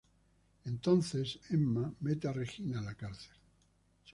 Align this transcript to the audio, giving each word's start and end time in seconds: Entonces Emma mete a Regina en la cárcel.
Entonces 0.65 1.37
Emma 1.51 1.93
mete 1.99 2.27
a 2.27 2.33
Regina 2.33 2.79
en 2.79 2.85
la 2.85 2.95
cárcel. 2.95 3.37